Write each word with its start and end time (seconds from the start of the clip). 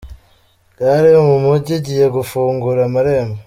Gare 0.77 1.09
yo 1.15 1.21
mumujyi 1.29 1.73
igiye 1.79 2.05
gufungura 2.15 2.79
amarembo 2.87 3.37